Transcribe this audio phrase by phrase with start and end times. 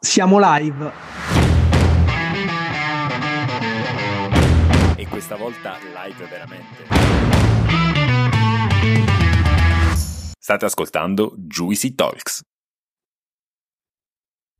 [0.00, 0.92] Siamo live.
[4.94, 6.86] E questa volta live veramente.
[10.38, 12.42] State ascoltando Juicy Talks.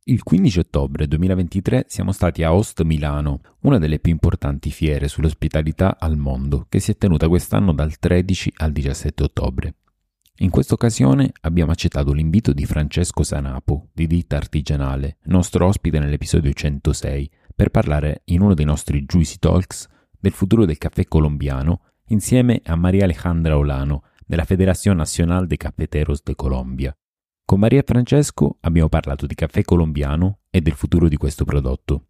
[0.03, 5.95] Il 15 ottobre 2023 siamo stati a Host Milano, una delle più importanti fiere sull'ospitalità
[5.99, 9.75] al mondo, che si è tenuta quest'anno dal 13 al 17 ottobre.
[10.41, 16.53] In questa occasione abbiamo accettato l'invito di Francesco Sanapo, di Ditta Artigianale, nostro ospite nell'episodio
[16.53, 19.85] 106, per parlare in uno dei nostri Juicy Talks
[20.17, 26.23] del futuro del caffè colombiano insieme a Maria Alejandra Olano della Federación Nacional de Cafeteros
[26.23, 26.97] de Colombia.
[27.43, 32.05] Con Maria e Francesco abbiamo parlato di caffè colombiano e del futuro di questo prodotto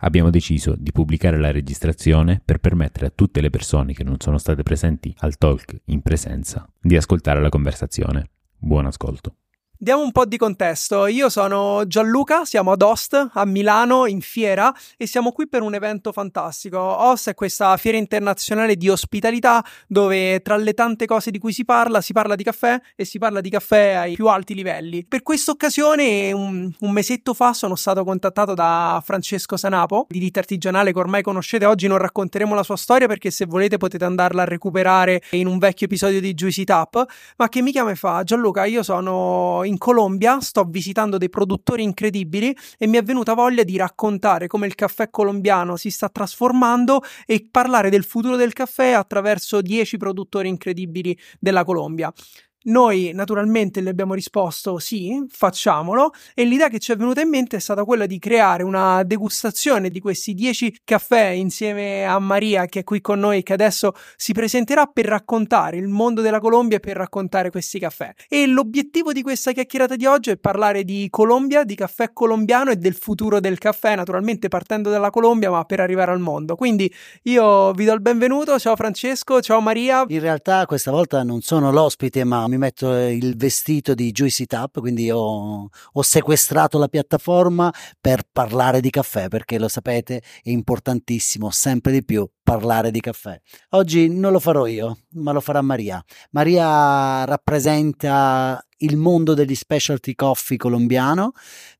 [0.00, 4.38] abbiamo deciso di pubblicare la registrazione per permettere a tutte le persone che non sono
[4.38, 8.30] state presenti al talk in presenza di ascoltare la conversazione.
[8.56, 9.39] Buon ascolto.
[9.82, 11.06] Diamo un po' di contesto.
[11.06, 15.72] Io sono Gianluca, siamo ad Host, a Milano, in fiera, e siamo qui per un
[15.72, 16.78] evento fantastico.
[16.78, 21.64] Host è questa fiera internazionale di ospitalità dove tra le tante cose di cui si
[21.64, 25.06] parla, si parla di caffè e si parla di caffè ai più alti livelli.
[25.08, 30.40] Per questa occasione, un, un mesetto fa, sono stato contattato da Francesco Sanapo, di ditta
[30.40, 31.64] artigianale che ormai conoscete.
[31.64, 35.56] Oggi non racconteremo la sua storia perché se volete potete andarla a recuperare in un
[35.56, 37.02] vecchio episodio di Juicy Tap,
[37.38, 41.82] ma che mi chiama e fa Gianluca, io sono in Colombia, sto visitando dei produttori
[41.82, 47.02] incredibili e mi è venuta voglia di raccontare come il caffè colombiano si sta trasformando
[47.24, 52.12] e parlare del futuro del caffè attraverso 10 produttori incredibili della Colombia.
[52.62, 57.56] Noi naturalmente le abbiamo risposto sì, facciamolo e l'idea che ci è venuta in mente
[57.56, 62.80] è stata quella di creare una degustazione di questi 10 caffè insieme a Maria che
[62.80, 66.80] è qui con noi che adesso si presenterà per raccontare il mondo della Colombia e
[66.80, 68.12] per raccontare questi caffè.
[68.28, 72.76] E l'obiettivo di questa chiacchierata di oggi è parlare di Colombia, di caffè colombiano e
[72.76, 76.56] del futuro del caffè, naturalmente partendo dalla Colombia ma per arrivare al mondo.
[76.56, 76.92] Quindi
[77.22, 80.04] io vi do il benvenuto, ciao Francesco, ciao Maria.
[80.08, 84.80] In realtà questa volta non sono l'ospite ma mi metto il vestito di Juicy Tap,
[84.80, 91.50] quindi ho, ho, sequestrato la piattaforma per parlare di caffè, perché lo sapete è importantissimo
[91.50, 93.40] sempre di più parlare di caffè.
[93.70, 96.04] Oggi non lo farò io, ma lo farà Maria.
[96.32, 101.32] Maria rappresenta il mondo degli specialty coffee colombiano,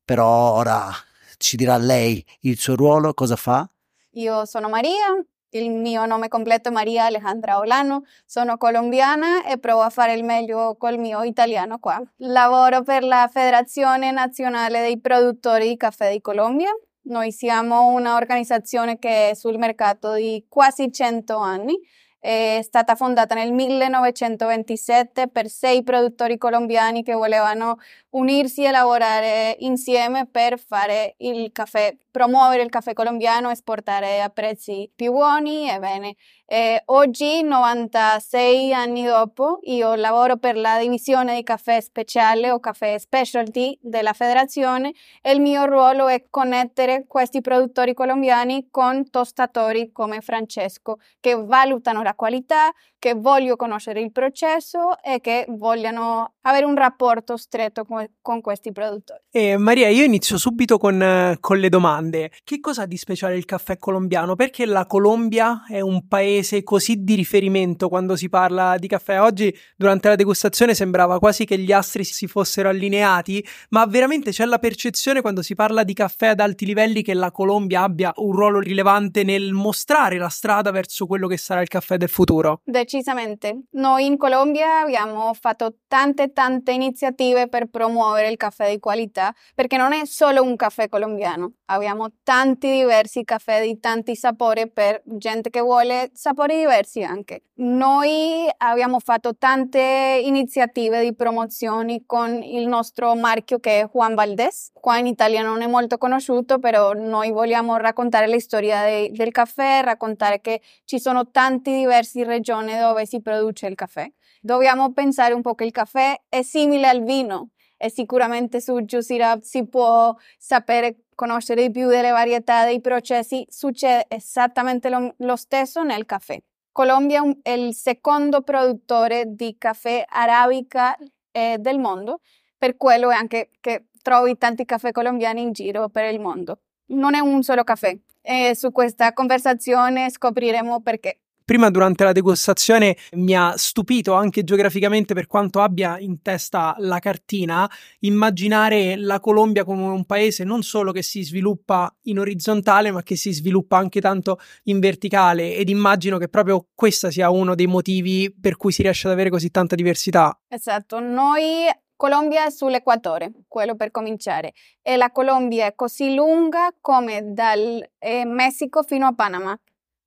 [0.05, 0.89] però ora
[1.37, 3.69] ci dirà lei il suo ruolo, cosa fa?
[4.11, 9.81] Io sono Maria, il mio nome completo è Maria Alejandra Olano, sono colombiana e provo
[9.81, 12.01] a fare il meglio col mio italiano qua.
[12.17, 16.69] Lavoro per la Federazione Nazionale dei Produttori di Caffè di Colombia.
[17.03, 21.79] Noi siamo un'organizzazione che è sul mercato di quasi 100 anni
[22.21, 27.77] è stata fondata nel 1927 per sei produttori colombiani che volevano
[28.11, 34.91] unirsi e lavorare insieme per fare il caffè, promuovere il caffè colombiano, esportare a prezzi
[34.93, 36.15] più buoni e bene.
[36.45, 42.97] E oggi, 96 anni dopo, io lavoro per la divisione di caffè speciale o caffè
[42.97, 50.19] specialty della federazione e il mio ruolo è connettere questi produttori colombiani con tostatori come
[50.19, 52.69] Francesco che valutano la qualità,
[52.99, 58.71] che vogliono conoscere il processo e che vogliono avere un rapporto stretto con, con questi
[58.73, 59.21] produttori.
[59.31, 62.00] Eh, Maria, io inizio subito con, con le domande.
[62.09, 64.35] Che cosa ha di speciale il caffè colombiano?
[64.35, 69.21] Perché la Colombia è un paese così di riferimento quando si parla di caffè?
[69.21, 74.45] Oggi, durante la degustazione, sembrava quasi che gli astri si fossero allineati, ma veramente c'è
[74.45, 78.31] la percezione quando si parla di caffè ad alti livelli che la Colombia abbia un
[78.31, 82.61] ruolo rilevante nel mostrare la strada verso quello che sarà il caffè del futuro.
[82.63, 83.65] Decisamente.
[83.71, 89.77] Noi in Colombia abbiamo fatto tante tante iniziative per promuovere il caffè di qualità, perché
[89.77, 91.90] non è solo un caffè colombiano, abbiamo
[92.23, 97.43] tanti diversi caffè di tanti sapori per gente che vuole sapori diversi anche.
[97.55, 104.71] Noi abbiamo fatto tante iniziative di promozioni con il nostro marchio che è Juan Valdés.
[104.73, 109.31] Qua in Italia non è molto conosciuto, però noi vogliamo raccontare la storia de, del
[109.31, 114.11] caffè, raccontare che ci sono tanti diversi regioni dove si produce il caffè.
[114.41, 117.49] Dobbiamo pensare un po' che il caffè è simile al vino
[117.81, 123.45] e sicuramente su Juicy Rap si può sapere, conoscere di più delle varietà dei processi,
[123.47, 126.41] succede esattamente lo, lo stesso nel caffè.
[126.71, 130.97] Colombia è il secondo produttore di caffè arabica
[131.31, 132.21] eh, del mondo,
[132.57, 136.61] per quello è anche che trovi tanti caffè colombiani in giro per il mondo.
[136.93, 137.95] Non è un solo caffè.
[138.23, 145.13] E su questa conversazione scopriremo perché Prima durante la degustazione mi ha stupito anche geograficamente
[145.13, 150.91] per quanto abbia in testa la cartina, immaginare la Colombia come un paese non solo
[150.91, 156.17] che si sviluppa in orizzontale, ma che si sviluppa anche tanto in verticale ed immagino
[156.17, 159.75] che proprio questo sia uno dei motivi per cui si riesce ad avere così tanta
[159.75, 160.37] diversità.
[160.47, 161.67] Esatto, noi
[162.01, 168.25] Colombia è sull'equatore, quello per cominciare, e la Colombia è così lunga come dal eh,
[168.25, 169.55] Messico fino a Panama.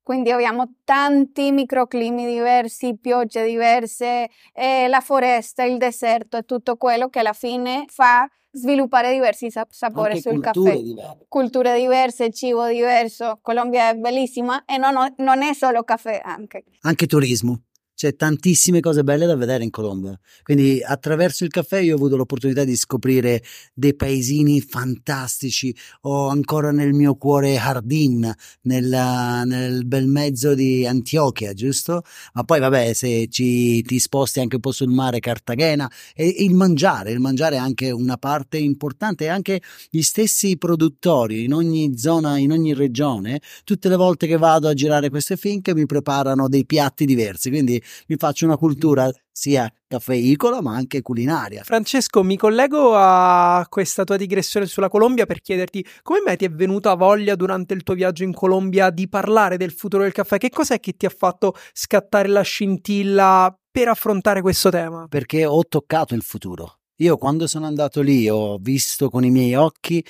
[0.05, 7.09] Quindi abbiamo tanti microclimi diversi, piogge diverse, eh, la foresta, il deserto e tutto quello
[7.09, 10.83] che alla fine fa sviluppare diversi sap- sapori sul culture caffè.
[10.83, 11.25] diverse.
[11.27, 13.39] Culture diverse, cibo diverso.
[13.41, 16.65] Colombia è bellissima e non, non è solo caffè anche.
[16.81, 17.63] Anche turismo.
[17.95, 20.19] C'è tantissime cose belle da vedere in Colombia.
[20.43, 23.41] Quindi attraverso il caffè io ho avuto l'opportunità di scoprire
[23.73, 25.73] dei paesini fantastici.
[26.01, 28.29] Ho ancora nel mio cuore Hardin,
[28.63, 32.01] nella- nel bel mezzo di Antiochia, giusto?
[32.33, 36.53] Ma poi vabbè, se ci, ti sposti anche un po' sul mare, Cartagena, e il
[36.53, 41.97] mangiare, il mangiare è anche una parte importante e anche gli stessi produttori in ogni
[41.97, 46.49] zona, in ogni regione, tutte le volte che vado a girare queste finche mi preparano
[46.49, 51.63] dei piatti diversi, quindi mi faccio una cultura sia caffeicola ma anche culinaria.
[51.63, 56.49] Francesco, mi collego a questa tua digressione sulla Colombia per chiederti come mai ti è
[56.49, 60.37] venuta voglia durante il tuo viaggio in Colombia di parlare del futuro del caffè?
[60.37, 65.07] Che cos'è che ti ha fatto scattare la scintilla per affrontare questo tema?
[65.09, 66.79] perché ho toccato il futuro.
[66.97, 70.05] Io quando sono andato lì ho visto con i miei occhi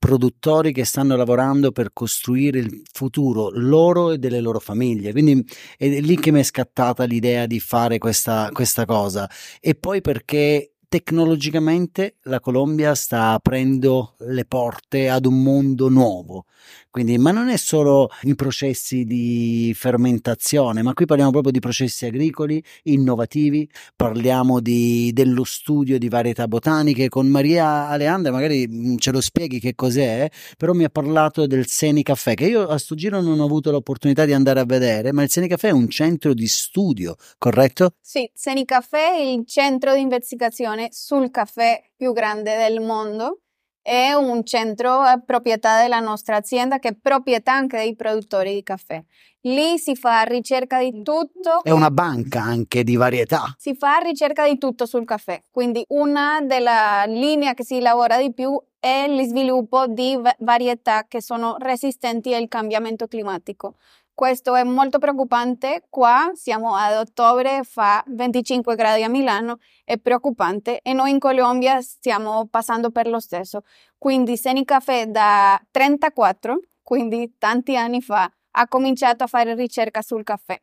[0.00, 5.12] produttori che stanno lavorando per costruire il futuro loro e delle loro famiglie.
[5.12, 9.30] Quindi è lì che mi è scattata l'idea di fare questa, questa cosa.
[9.60, 16.46] E poi perché tecnologicamente la Colombia sta aprendo le porte ad un mondo nuovo.
[16.90, 22.06] Quindi, ma non è solo i processi di fermentazione, ma qui parliamo proprio di processi
[22.06, 27.08] agricoli innovativi, parliamo di- dello studio di varietà botaniche.
[27.08, 31.68] Con Maria Aleandra magari mm, ce lo spieghi che cos'è, però mi ha parlato del
[31.68, 35.12] Seni Caffè, che io a sto giro non ho avuto l'opportunità di andare a vedere,
[35.12, 37.94] ma il Seni Caffè è un centro di studio, corretto?
[38.00, 43.40] Sì, Senicafè è il centro di investigazione sul caffè più grande del mondo.
[43.82, 48.62] È un centro a proprietà della nostra azienda che è proprietà anche dei produttori di
[48.62, 49.02] caffè.
[49.44, 51.62] Lì si fa ricerca di tutto.
[51.62, 53.54] È una banca anche di varietà.
[53.56, 58.34] Si fa ricerca di tutto sul caffè, quindi una delle linee che si lavora di
[58.34, 63.76] più è il sviluppo di va- varietà che sono resistenti al cambiamento climatico.
[64.20, 65.84] Questo è molto preoccupante.
[65.88, 71.80] Qua siamo ad ottobre, fa 25 gradi a Milano, è preoccupante e noi in Colombia
[71.80, 73.62] stiamo passando per lo stesso.
[73.96, 80.60] Quindi Senicafè da 34, quindi tanti anni fa, ha cominciato a fare ricerca sul caffè.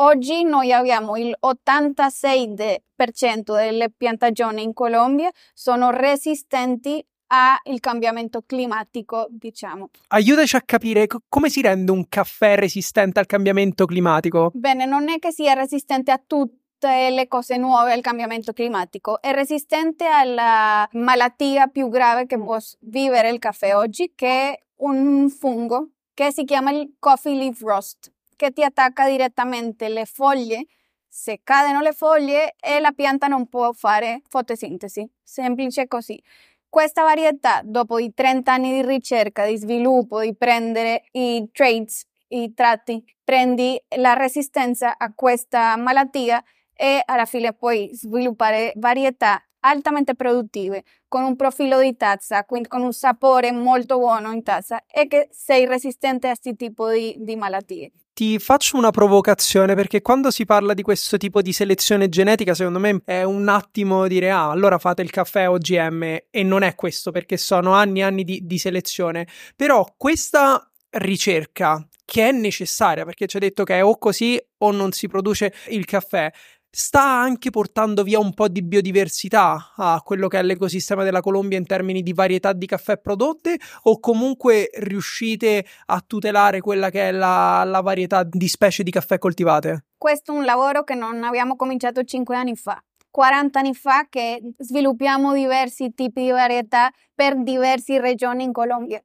[0.00, 9.90] Oggi noi abbiamo il 86% delle piantagioni in Colombia sono resistenti al cambiamento climatico, diciamo.
[10.08, 14.50] Aiutaci a capire co- come si rende un caffè resistente al cambiamento climatico.
[14.54, 19.32] Bene, non è che sia resistente a tutte le cose nuove al cambiamento climatico, è
[19.32, 25.90] resistente alla malattia più grave che può vivere il caffè oggi, che è un fungo
[26.14, 30.66] che si chiama il coffee leaf rust, che ti attacca direttamente le foglie.
[31.06, 36.22] Se cadono le foglie e la pianta non può fare fotosintesi, semplice così.
[36.70, 42.54] Questa varietà, dopo i 30 anni di ricerca, di sviluppo, di prendere i traits, i
[42.54, 46.40] tratti, prendi la resistenza a questa malattia
[46.72, 52.82] e alla fine puoi sviluppare varietà altamente produttive, con un profilo di tazza, quindi con
[52.82, 57.36] un sapore molto buono in tazza e che sei resistente a questi tipi di, di
[57.36, 57.92] malattie.
[58.12, 62.78] Ti faccio una provocazione perché quando si parla di questo tipo di selezione genetica, secondo
[62.78, 67.12] me è un attimo dire ah, allora fate il caffè OGM e non è questo
[67.12, 69.26] perché sono anni e anni di, di selezione.
[69.56, 74.70] Però questa ricerca che è necessaria perché ci ha detto che è o così o
[74.72, 76.30] non si produce il caffè.
[76.72, 81.58] Sta anche portando via un po' di biodiversità a quello che è l'ecosistema della Colombia
[81.58, 87.10] in termini di varietà di caffè prodotte o comunque riuscite a tutelare quella che è
[87.10, 89.86] la, la varietà di specie di caffè coltivate?
[89.98, 92.80] Questo è un lavoro che non abbiamo cominciato 5 anni fa.
[93.10, 99.02] 40 anni fa che sviluppiamo diversi tipi di varietà per diverse regioni in Colombia,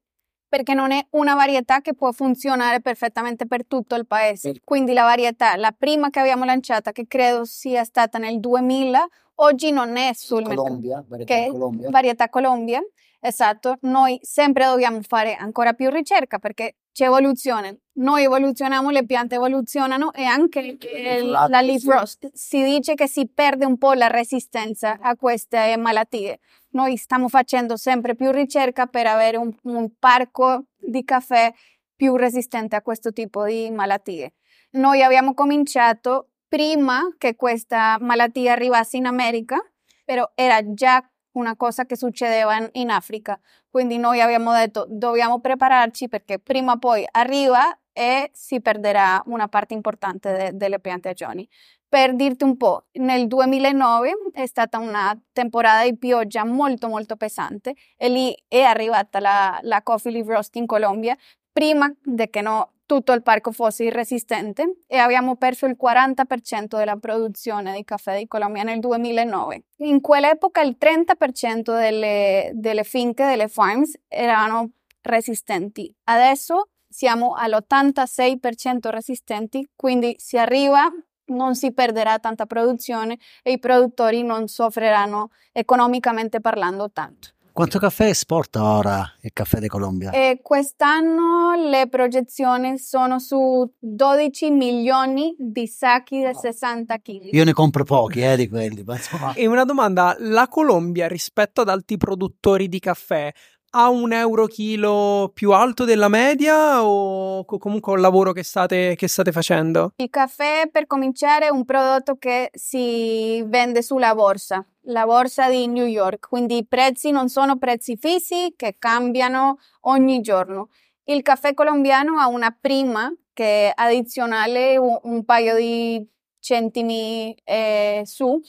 [0.55, 4.53] perché non è una varietà che può funzionare perfettamente per tutto il paese.
[4.63, 9.71] Quindi la varietà, la prima che abbiamo lanciata, che credo sia stata nel 2000, oggi
[9.71, 10.61] non è sul mercato.
[10.61, 11.89] Colombia, varietà che Colombia.
[11.89, 12.81] varietà Colombia,
[13.19, 17.81] Esatto, noi sempre dobbiamo fare ancora più ricerca perché c'è evoluzione.
[17.95, 22.29] Noi evoluzioniamo, le piante evoluzionano e anche il, la leaf rust.
[22.31, 26.39] Si dice che si perde un po' la resistenza a queste malattie.
[26.69, 31.53] Noi stiamo facendo sempre più ricerca per avere un, un parco di caffè
[31.97, 34.35] più resistente a questo tipo di malattie.
[34.71, 39.57] Noi abbiamo cominciato prima che questa malattia arrivasse in America,
[40.05, 43.37] però era già una cosa che succedeva in, in Africa.
[43.75, 49.49] Quindi noi abbiamo detto dobbiamo prepararci perché prima o poi arriva e si perderà una
[49.49, 51.45] parte importante de, delle piantagioni.
[51.85, 57.73] Per dirti un po', nel 2009 è stata una temporada di pioggia molto molto pesante
[57.97, 61.13] e lì è arrivata la, la Coffee Leaf Roast in Colombia
[61.51, 66.97] prima di che no, tutto il parco fosse irresistente e abbiamo perso il 40% della
[66.97, 69.63] produzione di caffè di Colombia nel 2009.
[69.77, 75.93] In quell'epoca il 30% delle, delle finche, delle farms, erano resistenti.
[76.05, 80.89] Adesso siamo all'86% resistenti, quindi si arriva
[81.27, 87.29] non si perderà tanta produzione e i produttori non soffriranno economicamente parlando tanto.
[87.55, 90.11] Quanto caffè esporta ora il caffè di Colombia?
[90.11, 97.29] E quest'anno le proiezioni sono su 12 milioni di sacchi da 60 kg.
[97.31, 98.83] Io ne compro pochi eh, di quelli.
[98.83, 99.33] Ma insomma...
[99.35, 103.31] E una domanda, la Colombia rispetto ad altri produttori di caffè
[103.71, 109.07] ha un euro chilo più alto della media o comunque un lavoro che state, che
[109.07, 109.91] state facendo?
[109.97, 115.67] Il caffè per cominciare è un prodotto che si vende sulla borsa, la borsa di
[115.67, 120.69] New York, quindi i prezzi non sono prezzi fissi che cambiano ogni giorno.
[121.03, 126.07] Il caffè colombiano ha una prima che è addizionale un, un paio di
[126.39, 128.39] centimi eh, su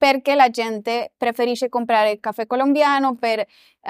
[0.00, 3.46] perché la gente preferisce comprare il caffè colombiano per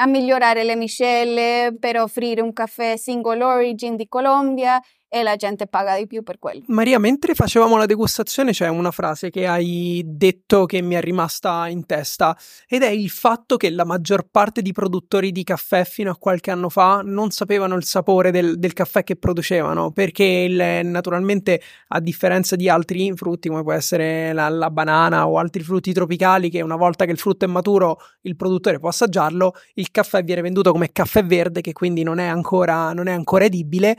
[0.09, 5.97] migliorare le miscele, per offrire un caffè single origin di Colombia e la gente paga
[5.97, 6.63] di più per quello.
[6.69, 11.67] Maria, mentre facevamo la degustazione c'è una frase che hai detto che mi è rimasta
[11.67, 12.37] in testa
[12.69, 16.53] ed è il fatto che la maggior parte di produttori di caffè fino a qualche
[16.53, 21.99] anno fa non sapevano il sapore del, del caffè che producevano perché il, naturalmente a
[21.99, 26.63] differenza di altri frutti come può essere la, la banana o altri frutti tropicali che
[26.63, 30.71] una volta che il frutto è maturo il produttore può assaggiarlo, il caffè viene venduto
[30.71, 33.97] come caffè verde che quindi non è ancora, non è ancora edibile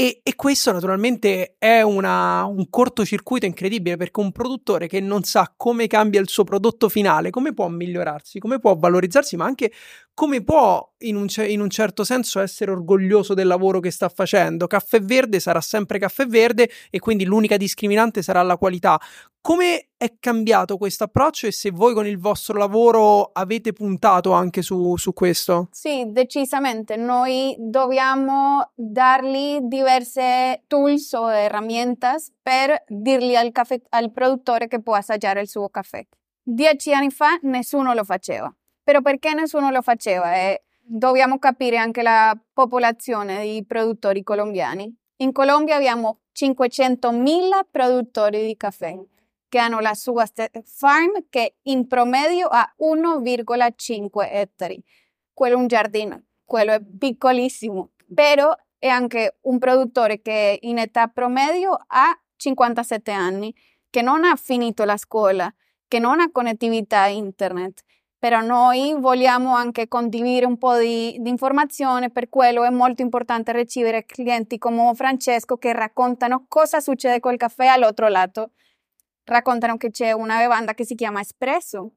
[0.00, 5.52] e, e, questo naturalmente è una, un cortocircuito incredibile perché un produttore che non sa
[5.54, 9.70] come cambia il suo prodotto finale, come può migliorarsi, come può valorizzarsi, ma anche
[10.14, 14.66] come può in un, in un certo senso essere orgoglioso del lavoro che sta facendo.
[14.66, 18.98] Caffè verde sarà sempre caffè verde e quindi l'unica discriminante sarà la qualità.
[19.42, 24.60] Come è cambiato questo approccio e se voi con il vostro lavoro avete puntato anche
[24.60, 25.68] su, su questo?
[25.72, 26.96] Sì, decisamente.
[26.96, 34.94] Noi dobbiamo dargli diverse tools o herramientas per dirgli al, caffè, al produttore che può
[34.94, 36.06] assaggiare il suo caffè.
[36.42, 38.54] Dieci anni fa nessuno lo faceva.
[38.84, 40.34] Però perché nessuno lo faceva?
[40.34, 44.94] E dobbiamo capire anche la popolazione di produttori colombiani.
[45.16, 48.98] In Colombia abbiamo 500.000 produttori di caffè
[49.58, 50.26] hanno la sua
[50.64, 54.82] farm che in promedio ha 1,5 ettari.
[55.32, 61.06] Quello è un giardino, quello è piccolissimo, però è anche un produttore che in età
[61.08, 63.54] promedio ha 57 anni,
[63.90, 65.52] che non ha finito la scuola,
[65.86, 67.82] che non ha connettività internet.
[68.18, 73.52] Però noi vogliamo anche condividere un po' di, di informazione, per quello è molto importante
[73.52, 78.50] ricevere clienti come Francesco che raccontano cosa succede col caffè all'altro lato
[79.30, 81.92] raccontano che c'è una bevanda che si chiama espresso,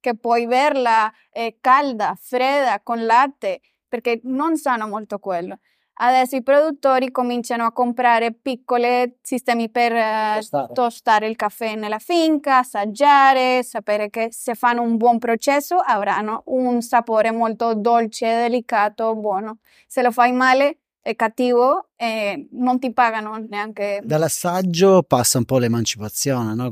[0.00, 5.58] che puoi berla eh, calda, fredda, con latte, perché non sanno molto quello.
[6.00, 10.72] Adesso i produttori cominciano a comprare piccoli sistemi per eh, tostare.
[10.72, 11.26] tostare.
[11.26, 17.32] il caffè nella finca, assaggiare, sapere che se fanno un buon processo avranno un sapore
[17.32, 19.58] molto dolce, delicato, buono.
[19.88, 24.00] Se lo fai male è cattivo e non ti pagano neanche.
[24.04, 26.70] Dall'assaggio passa un po' l'emancipazione, no?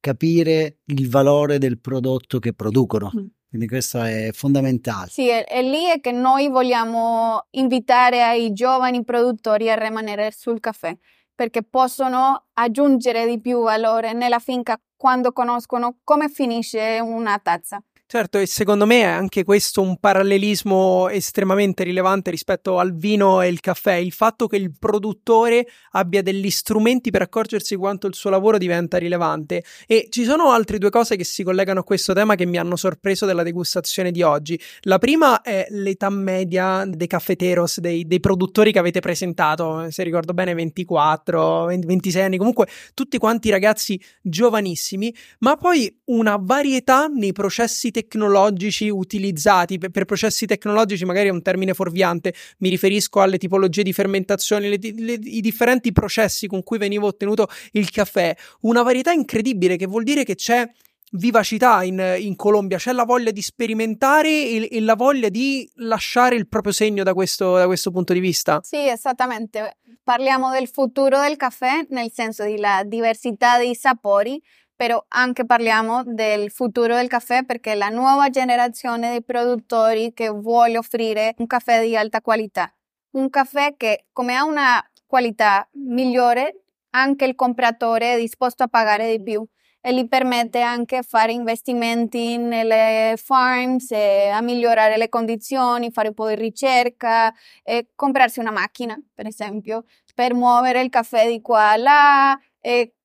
[0.00, 3.12] capire il valore del prodotto che producono.
[3.16, 3.26] Mm.
[3.48, 5.08] Quindi questo è fondamentale.
[5.08, 10.60] Sì, è, è lì è che noi vogliamo invitare ai giovani produttori a rimanere sul
[10.60, 10.94] caffè,
[11.34, 18.38] perché possono aggiungere di più valore nella finca quando conoscono come finisce una tazza Certo,
[18.38, 23.58] e secondo me è anche questo un parallelismo estremamente rilevante rispetto al vino e il
[23.58, 28.58] caffè, il fatto che il produttore abbia degli strumenti per accorgersi quanto il suo lavoro
[28.58, 29.64] diventa rilevante.
[29.88, 32.76] E ci sono altre due cose che si collegano a questo tema che mi hanno
[32.76, 34.56] sorpreso della degustazione di oggi.
[34.82, 40.32] La prima è l'età media dei caffeteros, dei, dei produttori che avete presentato, se ricordo
[40.32, 47.32] bene 24, 20, 26 anni, comunque tutti quanti ragazzi giovanissimi, ma poi una varietà nei
[47.32, 49.78] processi tecnologici utilizzati.
[49.78, 54.68] Per, per, processi tecnologici magari è un termine fuorviante, mi riferisco alle tipologie di fermentazione,
[54.68, 58.36] le, le, i differenti processi con cui veniva ottenuto il caffè.
[58.62, 60.68] Una varietà incredibile che vuol dire che c'è
[61.12, 66.34] vivacità in, in, Colombia, c'è la voglia di sperimentare e, e, la voglia di lasciare
[66.34, 68.60] il proprio segno da questo, da questo punto di vista.
[68.62, 69.78] Sì, esattamente.
[70.02, 74.40] Parliamo del futuro del caffè nel senso della diversità dei sapori,
[74.76, 80.78] però anche parliamo del futuro del caffè perché la nuova generazione di produttori che vuole
[80.78, 82.72] offrire un caffè di alta qualità,
[83.12, 89.10] un caffè che come ha una qualità migliore anche il compratore è disposto a pagare
[89.16, 89.46] di più
[89.80, 96.14] e gli permette anche fare investimenti nelle farms, e a migliorare le condizioni, fare un
[96.14, 101.70] po' di ricerca e comprarsi una macchina, per esempio, per muovere il caffè di qua
[101.70, 102.95] a là e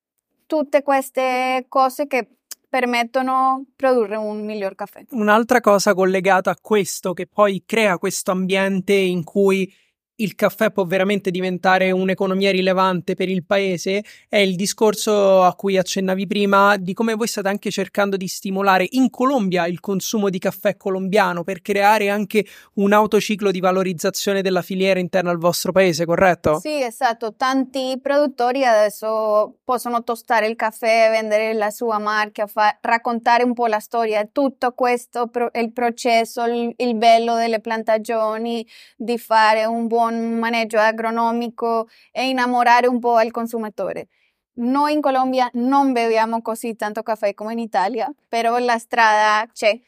[0.52, 2.28] tutte queste cose che
[2.68, 5.02] permettono di produrre un miglior caffè.
[5.12, 9.72] Un'altra cosa collegata a questo che poi crea questo ambiente in cui
[10.16, 15.78] il caffè può veramente diventare un'economia rilevante per il paese è il discorso a cui
[15.78, 20.38] accennavi prima di come voi state anche cercando di stimolare in Colombia il consumo di
[20.38, 26.04] caffè colombiano per creare anche un autociclo di valorizzazione della filiera interna al vostro paese,
[26.04, 26.58] corretto?
[26.60, 27.34] Sì, esatto.
[27.34, 33.66] Tanti produttori adesso possono tostare il caffè, vendere la sua marca, fa- raccontare un po'
[33.66, 38.66] la storia, tutto questo, pro- il processo, il, il bello delle piantagioni,
[38.96, 44.08] di fare un buon buon maneggio agronomico e innamorare un po' il consumatore.
[44.54, 49.78] Noi in Colombia non beviamo così tanto caffè come in Italia, però la strada c'è.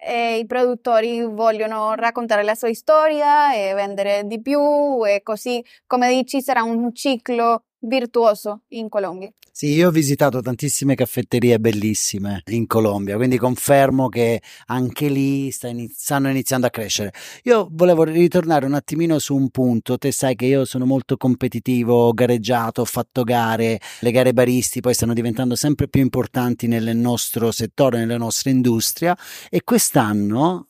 [0.00, 6.08] E I produttori vogliono raccontare la sua storia e vendere di più e così, come
[6.08, 9.30] dici, sarà un ciclo virtuoso in Colombia.
[9.50, 16.30] Sì, io ho visitato tantissime caffetterie bellissime in Colombia, quindi confermo che anche lì stanno
[16.30, 17.12] iniziando a crescere.
[17.42, 22.06] Io volevo ritornare un attimino su un punto, te sai che io sono molto competitivo,
[22.06, 26.96] ho gareggiato, ho fatto gare, le gare baristi poi stanno diventando sempre più importanti nel
[26.96, 29.18] nostro settore, nella nostra industria
[29.50, 30.68] e quest'anno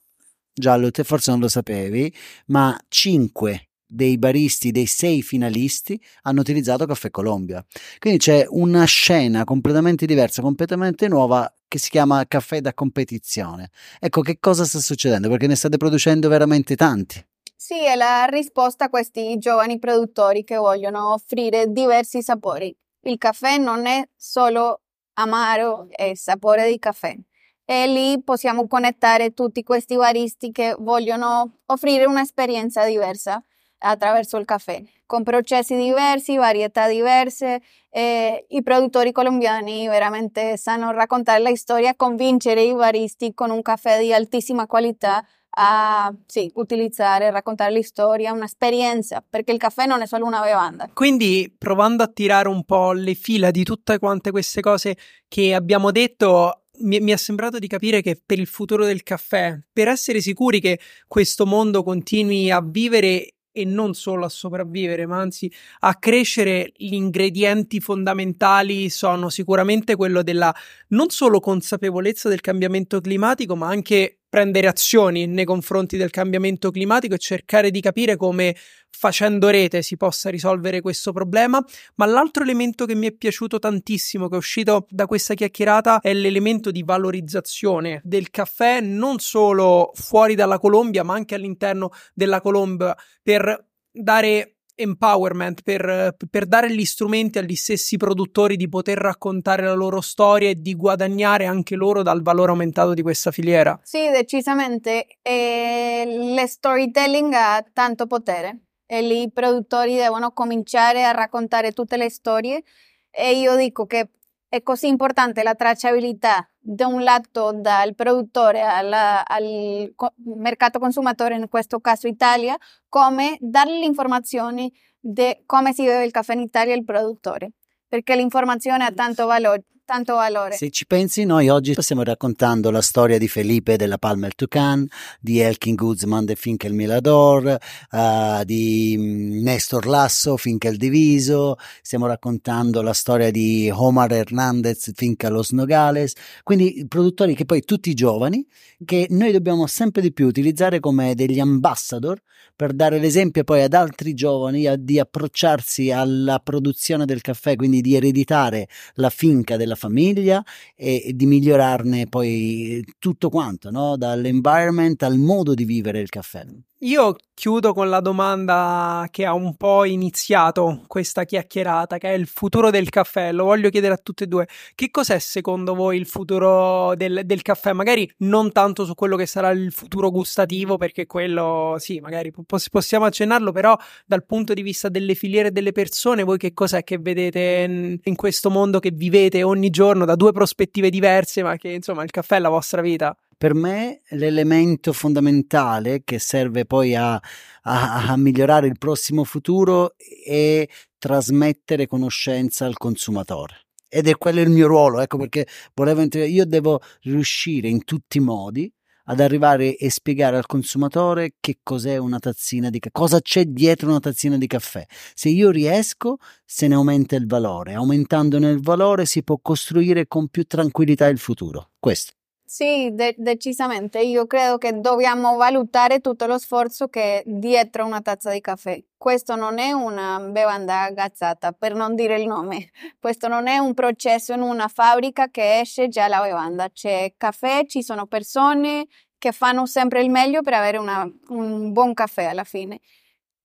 [0.58, 2.12] Giallo, te forse non lo sapevi,
[2.46, 7.64] ma 5 dei baristi, dei sei finalisti, hanno utilizzato Caffè Colombia.
[7.98, 13.70] Quindi c'è una scena completamente diversa, completamente nuova che si chiama caffè da competizione.
[13.98, 15.28] Ecco che cosa sta succedendo?
[15.28, 17.24] Perché ne state producendo veramente tanti.
[17.56, 22.74] Sì, è la risposta a questi giovani produttori che vogliono offrire diversi sapori.
[23.02, 24.82] Il caffè non è solo
[25.14, 27.16] amaro, è sapore di caffè.
[27.64, 33.42] E lì possiamo connettare tutti questi baristi che vogliono offrire un'esperienza diversa
[33.78, 37.60] attraverso il caffè, con processi diversi, varietà diverse.
[37.90, 44.00] Eh, I produttori colombiani veramente sanno raccontare la storia, convincere i baristi con un caffè
[44.00, 45.24] di altissima qualità
[45.60, 50.88] a sì, utilizzare, raccontare la storia, un'esperienza, perché il caffè non è solo una bevanda.
[50.92, 55.90] Quindi, provando a tirare un po' le fila di tutte quante queste cose che abbiamo
[55.90, 60.20] detto, mi, mi, è sembrato di capire che per il futuro del caffè, per essere
[60.20, 65.94] sicuri che questo mondo continui a vivere e non solo a sopravvivere, ma anzi a
[65.96, 70.54] crescere, gli ingredienti fondamentali sono sicuramente quello della
[70.88, 77.14] non solo consapevolezza del cambiamento climatico, ma anche prendere azioni nei confronti del cambiamento climatico
[77.14, 78.54] e cercare di capire come
[78.90, 81.64] facendo rete si possa risolvere questo problema.
[81.96, 86.12] Ma l'altro elemento che mi è piaciuto tantissimo, che è uscito da questa chiacchierata, è
[86.12, 92.96] l'elemento di valorizzazione del caffè, non solo fuori dalla Colombia, ma anche all'interno della Colombia,
[93.22, 99.74] per dare empowerment, per, per, dare gli strumenti agli stessi produttori di poter raccontare la
[99.74, 103.78] loro storia e di guadagnare anche loro dal valore aumentato di questa filiera.
[103.82, 105.06] Sì, decisamente.
[105.20, 111.96] E le storytelling ha tanto potere e lì i produttori devono cominciare a raccontare tutte
[111.96, 112.62] le storie
[113.10, 114.08] e io dico che
[114.48, 119.90] è così importante la tracciabilità da un lato dal produttore alla, al
[120.36, 122.58] mercato consumatore, in questo caso Italia,
[122.90, 127.52] come dare le informazioni di come si beve il caffè in Italia al produttore,
[127.88, 129.64] perché l'informazione ha tanto valore.
[129.88, 130.54] Tanto valore.
[130.54, 134.86] Se ci pensi, noi oggi stiamo raccontando la storia di Felipe della Palmer Tucan,
[135.18, 137.56] di Elkin Guzman de Finkel Milador,
[137.92, 145.30] uh, di mm, Nestor Lasso Finkel Diviso, stiamo raccontando la storia di Omar Hernandez Finca
[145.30, 148.46] Los Nogales, quindi produttori che poi tutti giovani,
[148.84, 152.20] che noi dobbiamo sempre di più utilizzare come degli ambassador
[152.58, 157.80] per dare l'esempio poi ad altri giovani a, di approcciarsi alla produzione del caffè, quindi
[157.80, 160.44] di ereditare la finca della famiglia
[160.76, 163.96] e, e di migliorarne poi tutto quanto, no?
[163.96, 166.44] dall'environment al modo di vivere il caffè.
[166.82, 172.28] Io chiudo con la domanda che ha un po' iniziato questa chiacchierata, che è il
[172.28, 173.32] futuro del caffè.
[173.32, 174.46] Lo voglio chiedere a tutte e due.
[174.76, 177.72] Che cos'è secondo voi il futuro del, del caffè?
[177.72, 182.32] Magari non tanto su quello che sarà il futuro gustativo, perché quello sì, magari
[182.70, 186.84] possiamo accennarlo, però dal punto di vista delle filiere e delle persone, voi che cos'è
[186.84, 191.70] che vedete in questo mondo che vivete ogni giorno da due prospettive diverse, ma che
[191.70, 193.16] insomma il caffè è la vostra vita?
[193.38, 200.66] Per me l'elemento fondamentale che serve poi a, a, a, migliorare il prossimo futuro è
[200.98, 203.66] trasmettere conoscenza al consumatore.
[203.88, 208.18] Ed è quello il mio ruolo, ecco perché volevo entrare, io devo riuscire in tutti
[208.18, 208.70] i modi
[209.04, 213.88] ad arrivare e spiegare al consumatore che cos'è una tazzina di caffè, cosa c'è dietro
[213.88, 214.84] una tazzina di caffè.
[215.14, 217.72] Se io riesco, se ne aumenta il valore.
[217.74, 221.70] Aumentandone il valore si può costruire con più tranquillità il futuro.
[221.78, 222.17] Questo.
[222.50, 224.00] Sì, de- decisamente.
[224.00, 228.82] Io credo che dobbiamo valutare tutto lo sforzo che è dietro una tazza di caffè.
[228.96, 232.70] Questo non è una bevanda gazzata, per non dire il nome.
[232.98, 236.70] Questo non è un processo in una fabbrica che esce già la bevanda.
[236.70, 238.86] C'è caffè, ci sono persone
[239.18, 242.80] che fanno sempre il meglio per avere una, un buon caffè alla fine.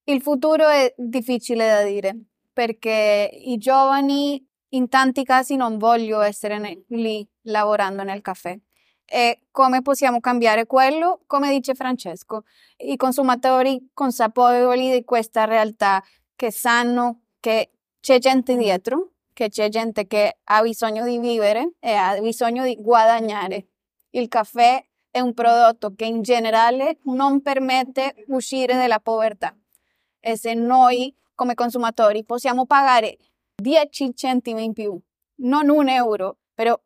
[0.05, 2.15] Il futuro è difficile da dire
[2.53, 8.57] perché i giovani in tanti casi non vogliono essere ne- lì lavorando nel caffè
[9.05, 11.21] e come possiamo cambiare quello?
[11.27, 12.43] Come dice Francesco,
[12.77, 16.03] i consumatori consapevoli di questa realtà
[16.35, 21.93] che sanno che c'è gente dietro, che c'è gente che ha bisogno di vivere e
[21.93, 23.67] ha bisogno di guadagnare.
[24.11, 29.55] Il caffè è un prodotto che in generale non permette uscire dalla povertà.
[30.19, 33.17] E se noi come consumatori possiamo pagare
[33.55, 34.99] 10 centimi in più,
[35.37, 36.79] non un euro, però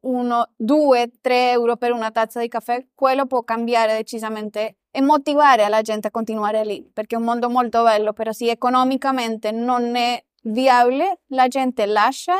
[0.00, 5.68] uno, due, tre euro per una tazza di caffè, quello può cambiare decisamente e motivare
[5.68, 9.96] la gente a continuare lì, perché è un mondo molto bello, però se economicamente non
[9.96, 12.34] è viabile, la gente lascia,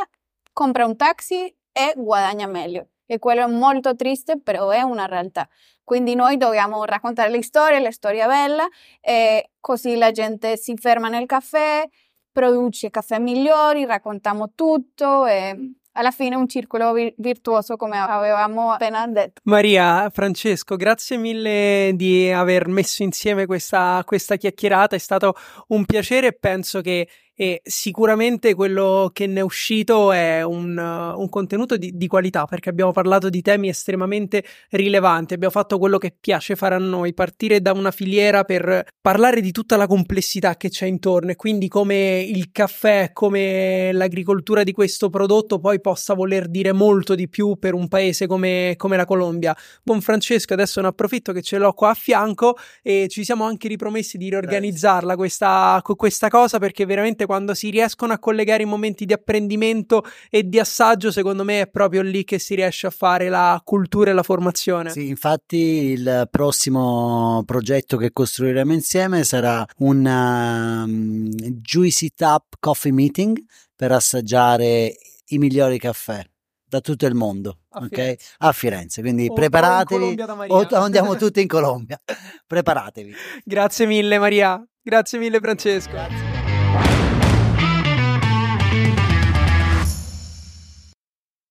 [0.53, 2.89] compra un taxi e guadagna meglio.
[3.07, 5.49] E quello è molto triste, però è una realtà.
[5.83, 8.67] Quindi noi dobbiamo raccontare le storie, la storia bella,
[9.01, 11.87] e così la gente si ferma nel caffè,
[12.33, 19.07] produce caffè migliori, raccontiamo tutto e alla fine un circolo vi- virtuoso come avevamo appena
[19.07, 19.41] detto.
[19.45, 25.35] Maria, Francesco, grazie mille di aver messo insieme questa, questa chiacchierata, è stato
[25.69, 31.21] un piacere e penso che e sicuramente quello che ne è uscito è un, uh,
[31.21, 35.99] un contenuto di, di, qualità perché abbiamo parlato di temi estremamente rilevanti, abbiamo fatto quello
[35.99, 40.57] che piace fare a noi, partire da una filiera per parlare di tutta la complessità
[40.57, 46.15] che c'è intorno e quindi come il caffè, come l'agricoltura di questo prodotto poi possa
[46.15, 49.57] voler dire molto di più per un paese come, come la Colombia.
[49.83, 53.67] Buon Francesco, adesso ne approfitto che ce l'ho qua a fianco e ci siamo anche
[53.67, 58.67] ripromessi di riorganizzarla questa, questa cosa perché veramente veramente quando si riescono a collegare i
[58.67, 62.91] momenti di apprendimento e di assaggio, secondo me è proprio lì che si riesce a
[62.91, 64.91] fare la cultura e la formazione.
[64.91, 71.29] Sì, infatti il prossimo progetto che costruiremo insieme sarà un um,
[71.61, 73.43] Juicy Tap Coffee Meeting
[73.75, 74.95] per assaggiare
[75.29, 76.25] i migliori caffè
[76.67, 78.17] da tutto il mondo, a, okay?
[78.17, 78.35] Firenze.
[78.39, 79.01] a Firenze.
[79.01, 80.17] Quindi o preparatevi,
[80.49, 82.01] o andiamo tutti in Colombia,
[82.47, 83.15] preparatevi.
[83.45, 85.93] Grazie mille Maria, grazie mille Francesco.
[85.93, 86.34] Grazie.